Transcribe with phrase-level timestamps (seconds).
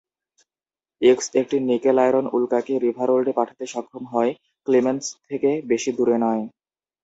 [1.01, 4.31] X একটি nickel iron উল্কাকে রিভারওল্ডে পাঠাতে সক্ষম হয়,
[4.67, 6.43] ক্লিমেন্স থেকে বেশি দূরে নয়।